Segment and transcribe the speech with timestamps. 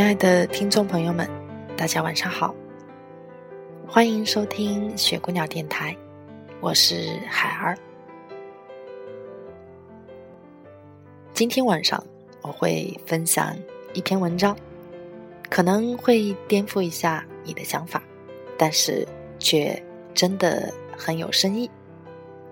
[0.00, 1.28] 亲爱的听众朋友们，
[1.76, 2.54] 大家晚上好，
[3.86, 5.94] 欢迎收听雪姑娘电台，
[6.62, 7.76] 我是海儿。
[11.34, 12.02] 今天晚上
[12.40, 13.54] 我会分享
[13.92, 14.56] 一篇文章，
[15.50, 18.02] 可能会颠覆一下你的想法，
[18.56, 19.06] 但是
[19.38, 19.80] 却
[20.14, 21.70] 真的很有深意，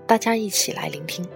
[0.07, 1.27] 大家一起来聆听。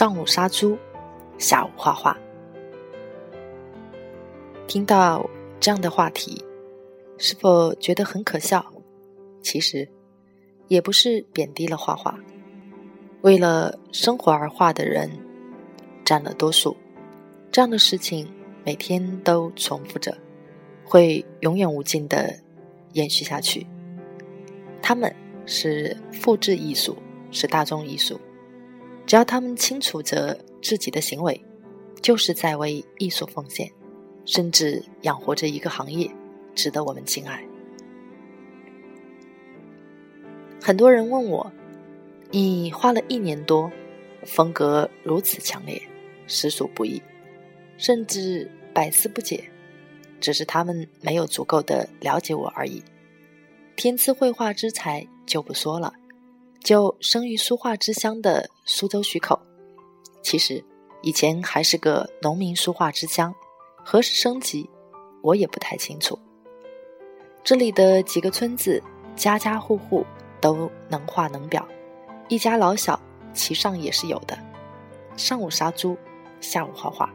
[0.00, 0.78] 上午杀猪，
[1.36, 2.16] 下午画画。
[4.66, 5.28] 听到
[5.60, 6.42] 这样的话题，
[7.18, 8.64] 是否觉得很可笑？
[9.42, 9.86] 其实，
[10.68, 12.18] 也不是贬低了画画。
[13.20, 15.10] 为了生活而画的人
[16.02, 16.74] 占了多数，
[17.52, 18.26] 这样的事情
[18.64, 20.16] 每天都重复着，
[20.82, 22.34] 会永远无尽的
[22.94, 23.66] 延续下去。
[24.80, 26.96] 他们是复制艺术，
[27.30, 28.18] 是大众艺术。
[29.10, 31.44] 只要他们清楚着自己的行为，
[32.00, 33.68] 就是在为艺术奉献，
[34.24, 36.08] 甚至养活着一个行业，
[36.54, 37.44] 值得我们敬爱。
[40.62, 41.50] 很多人问我
[42.30, 43.68] ：“你花了一年多，
[44.22, 45.82] 风格如此强烈，
[46.28, 47.02] 实属不易，
[47.78, 49.42] 甚至百思不解。”
[50.22, 52.80] 只是他们没有足够的了解我而已。
[53.74, 55.94] 天赐绘画之才就不说了。
[56.62, 59.40] 就生于书画之乡的苏州徐口，
[60.22, 60.62] 其实
[61.02, 63.34] 以前还是个农民书画之乡，
[63.82, 64.68] 何时升级，
[65.22, 66.18] 我也不太清楚。
[67.42, 68.82] 这里的几个村子，
[69.16, 70.04] 家家户户
[70.40, 71.64] 都能画能裱，
[72.28, 73.00] 一家老小
[73.32, 74.38] 其上也是有的。
[75.16, 75.96] 上午杀猪，
[76.40, 77.10] 下午画画，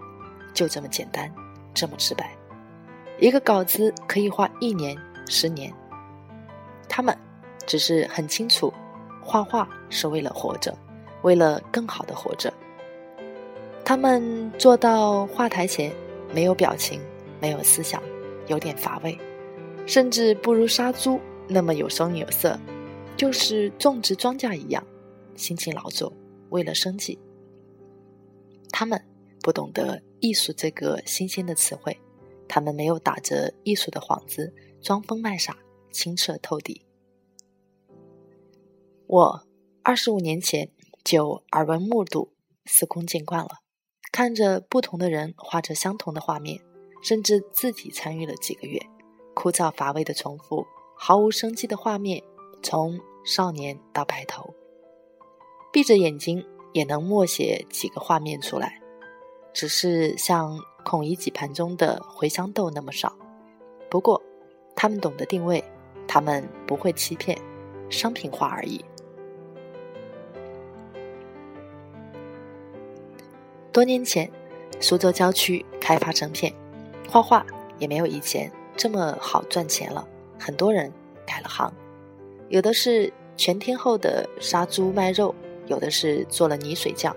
[0.53, 1.31] 就这么简单，
[1.73, 2.35] 这么直白。
[3.19, 5.71] 一个稿子可以画一年、十年，
[6.89, 7.15] 他们
[7.67, 8.73] 只是很清楚。
[9.25, 10.77] 画画是为了活着，
[11.23, 12.53] 为了更好的活着。
[13.83, 15.91] 他们坐到画台前，
[16.33, 17.01] 没有表情，
[17.41, 18.01] 没有思想，
[18.47, 19.17] 有点乏味，
[19.87, 22.57] 甚至不如杀猪那么有声有色，
[23.17, 24.85] 就是种植庄稼一样，
[25.35, 26.13] 辛勤劳作，
[26.49, 27.17] 为了生计。
[28.71, 29.03] 他们
[29.41, 31.99] 不懂得艺术这个新鲜的词汇，
[32.47, 35.57] 他们没有打着艺术的幌子装疯卖傻，
[35.91, 36.81] 清澈透底。
[39.07, 39.43] 我
[39.83, 40.71] 二十五年前
[41.03, 42.33] 就耳闻目睹、
[42.65, 43.59] 司空见惯了，
[44.11, 46.59] 看着不同的人画着相同的画面，
[47.03, 48.79] 甚至自己参与了几个月，
[49.35, 50.65] 枯燥乏味的重复，
[50.97, 52.23] 毫无生机的画面，
[52.63, 54.55] 从少年到白头，
[55.71, 56.43] 闭着眼睛
[56.73, 58.81] 也能默写几个画面出来，
[59.53, 63.15] 只是像孔乙己盘中的茴香豆那么少。
[63.87, 64.19] 不过，
[64.75, 65.63] 他们懂得定位，
[66.07, 67.39] 他们不会欺骗，
[67.91, 68.83] 商品化而已。
[73.75, 74.31] 多年前，
[74.79, 76.53] 苏州郊区开发成片，
[77.09, 77.45] 画画
[77.77, 80.07] 也没有以前这么好赚钱了。
[80.39, 80.89] 很多人
[81.27, 81.69] 改了行，
[82.47, 85.35] 有的是全天候的杀猪卖肉，
[85.67, 87.13] 有的是做了泥水匠，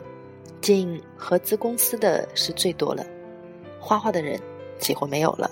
[0.61, 3.07] 进合资公司的是最多了。
[3.79, 4.37] 画画的人
[4.81, 5.49] 几乎没有了，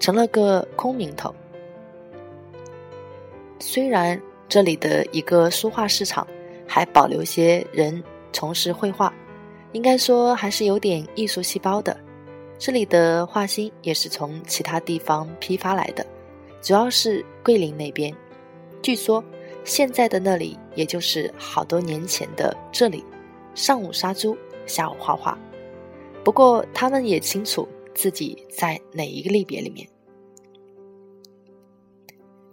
[0.00, 1.32] 成了个空名头。
[3.60, 6.26] 虽然这里的一个书画市场
[6.66, 8.02] 还保留些人
[8.32, 9.14] 从事绘画。
[9.74, 11.94] 应该说还是有点艺术细胞的。
[12.58, 16.06] 这里的画心也是从其他地方批发来的，
[16.62, 18.14] 主要是桂林那边。
[18.80, 19.22] 据说
[19.64, 23.04] 现在的那里，也就是好多年前的这里，
[23.54, 25.36] 上午杀猪，下午画画。
[26.22, 29.86] 不过他们也清楚自己在哪一个类别里面。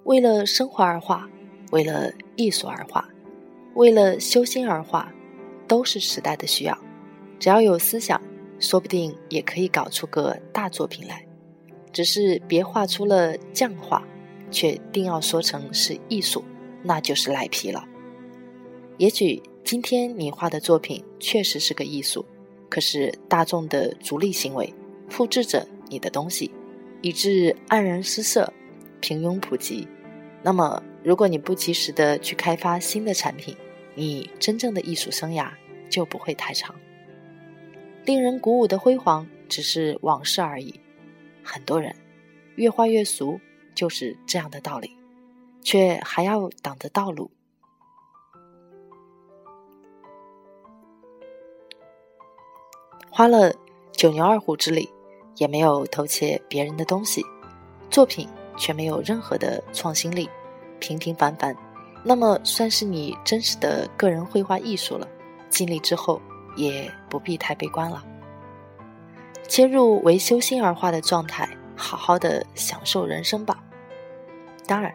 [0.05, 1.29] 为了生活而画，
[1.71, 3.07] 为了艺术而画，
[3.75, 5.09] 为了修心而画。
[5.67, 6.77] 都是时代的需要。
[7.41, 8.21] 只要有思想，
[8.59, 11.25] 说不定也可以搞出个大作品来。
[11.91, 14.03] 只是别画出了匠画，
[14.51, 16.43] 却定要说成是艺术，
[16.83, 17.83] 那就是赖皮了。
[18.97, 22.23] 也许今天你画的作品确实是个艺术，
[22.69, 24.71] 可是大众的逐利行为
[25.09, 26.51] 复制着你的东西，
[27.01, 28.53] 以致黯然失色、
[28.99, 29.87] 平庸普及。
[30.43, 33.57] 那么，如果你不及时的去开发新的产品，
[33.95, 35.49] 你真正的艺术生涯
[35.89, 36.75] 就不会太长。
[38.03, 40.79] 令人鼓舞的辉煌只是往事而已。
[41.43, 41.95] 很多人
[42.55, 43.39] 越画越俗，
[43.75, 44.95] 就是这样的道理，
[45.63, 47.29] 却还要挡着道路。
[53.09, 53.53] 花了
[53.91, 54.89] 九牛二虎之力，
[55.37, 57.23] 也没有偷窃别人的东西，
[57.89, 58.27] 作品
[58.57, 60.29] 却没有任何的创新力，
[60.79, 61.55] 平平凡凡，
[62.03, 65.07] 那么算是你真实的个人绘画艺术了。
[65.49, 66.21] 尽力之后。
[66.55, 68.03] 也不必太悲观了，
[69.47, 73.63] 切入为修心而画的状态，好好的享受人生吧。
[74.67, 74.93] 当然，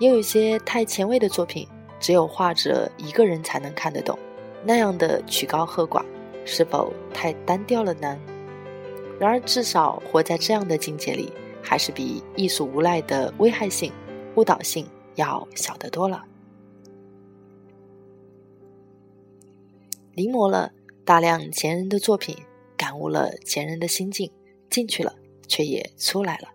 [0.00, 1.68] 也有一些太前卫的作品，
[2.00, 4.18] 只有画者一个人才能看得懂，
[4.64, 6.04] 那样的曲高和寡，
[6.44, 8.18] 是否太单调了呢？
[9.20, 13.92] 然而，至少活在这样的境界里，还是比艺术无赖的危害性、
[14.34, 16.24] 误导性要小得多了。
[20.14, 20.72] 临摹了。
[21.04, 22.34] 大量前人的作品，
[22.78, 24.32] 感悟了前人的心境，
[24.70, 25.14] 进去了，
[25.46, 26.48] 却也出来了，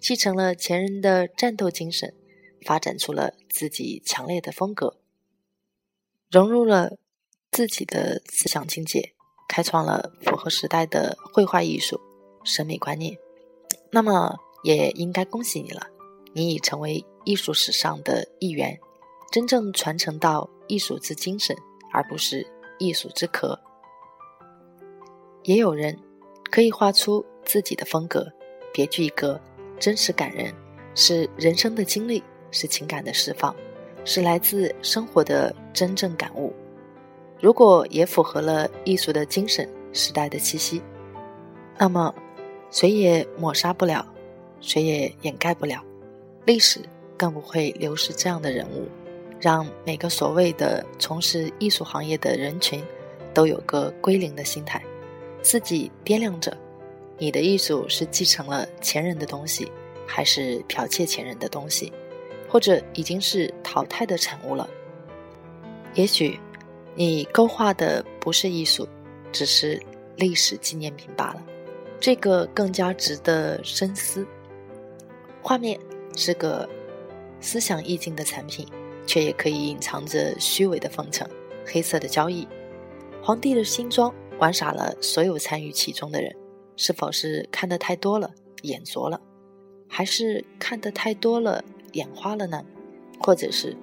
[0.00, 2.14] 继承了前人的战斗精神，
[2.64, 4.96] 发展出了自己强烈的风格，
[6.30, 6.96] 融入了
[7.50, 9.12] 自己的思想境界，
[9.46, 12.00] 开创了符合时代的绘画艺术
[12.44, 13.18] 审美观念。
[13.90, 15.86] 那么，也应该恭喜你了，
[16.32, 18.80] 你已成为艺术史上的一员，
[19.30, 21.54] 真正传承到艺术之精神，
[21.92, 22.46] 而不是
[22.78, 23.60] 艺术之壳。
[25.44, 25.98] 也有人
[26.50, 28.26] 可以画出自己的风格，
[28.72, 29.40] 别具一格，
[29.78, 30.54] 真实感人，
[30.94, 32.22] 是人生的经历，
[32.52, 33.54] 是情感的释放，
[34.04, 36.52] 是来自生活的真正感悟。
[37.40, 40.80] 如果也符合了艺术的精神、时代的气息，
[41.76, 42.14] 那么
[42.70, 44.06] 谁也抹杀不了，
[44.60, 45.82] 谁也掩盖不了，
[46.46, 46.78] 历史
[47.16, 48.86] 更不会流失这样的人物，
[49.40, 52.80] 让每个所谓的从事艺术行业的人群
[53.34, 54.80] 都有个归零的心态。
[55.42, 56.56] 自己掂量着，
[57.18, 59.70] 你的艺术是继承了前人的东西，
[60.06, 61.92] 还是剽窃前人的东西，
[62.48, 64.68] 或者已经是淘汰的产物了？
[65.94, 66.38] 也许，
[66.94, 68.88] 你勾画的不是艺术，
[69.32, 69.82] 只是
[70.16, 71.42] 历史纪念品罢了。
[72.00, 74.26] 这个更加值得深思。
[75.42, 75.78] 画面
[76.16, 76.68] 是个
[77.40, 78.66] 思想意境的产品，
[79.06, 81.28] 却也可以隐藏着虚伪的奉承、
[81.66, 82.46] 黑色的交易。
[83.20, 84.12] 皇帝的新装。
[84.42, 86.34] 玩傻了所有参与其中的人，
[86.74, 89.20] 是否是看得太多了，眼拙了，
[89.88, 92.64] 还是看得太多了，眼花了呢？
[93.20, 93.76] 或者是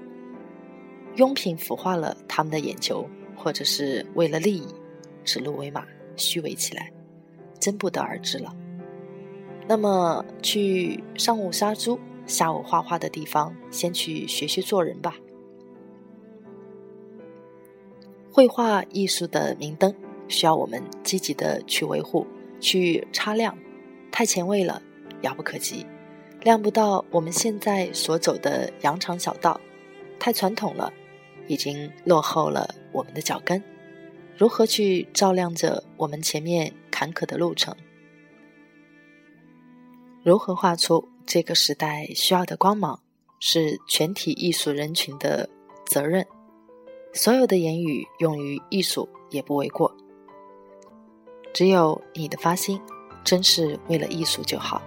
[1.15, 3.07] 庸品腐化了他们的眼球，
[3.37, 4.67] 或者是为了利益
[5.23, 5.85] 指鹿为马，
[6.17, 6.91] 虚伪起来，
[7.57, 8.53] 真不得而知了。
[9.65, 15.15] 那么，去上午杀猪，下午画画的地方，先去学学做人吧。
[18.29, 19.95] 绘画艺术的明灯。
[20.29, 22.25] 需要我们积极的去维护、
[22.61, 23.57] 去擦亮，
[24.11, 24.81] 太前卫了，
[25.23, 25.85] 遥不可及；
[26.41, 29.59] 亮不到我们现在所走的羊肠小道，
[30.17, 30.93] 太传统了，
[31.47, 33.61] 已经落后了我们的脚跟。
[34.37, 37.75] 如何去照亮着我们前面坎坷的路程？
[40.23, 43.01] 如何画出这个时代需要的光芒，
[43.39, 45.49] 是全体艺术人群的
[45.85, 46.25] 责任。
[47.13, 49.93] 所有的言语用于艺术也不为过。
[51.53, 52.79] 只有你的发心，
[53.23, 54.81] 真是为了艺术就好。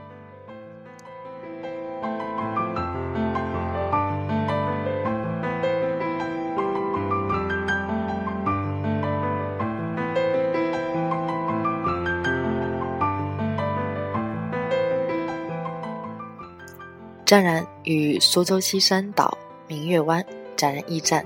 [17.25, 20.23] 湛然与苏州西山岛明月湾
[20.55, 21.25] 展然驿站，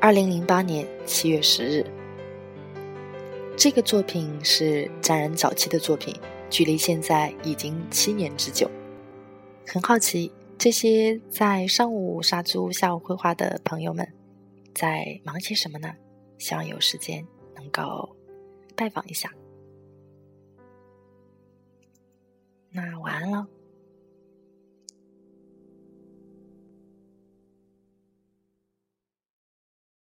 [0.00, 2.01] 二零零八年七月十日。
[3.62, 6.12] 这个作品是湛然早期的作品，
[6.50, 8.68] 距离现在已经七年之久。
[9.64, 14.12] 很好奇，这些在上午杀猪、下午绘画的朋友们
[14.74, 15.94] 在忙些什么呢？
[16.38, 18.16] 希望有时间能够
[18.74, 19.32] 拜访一下。
[22.72, 23.46] 那晚安了。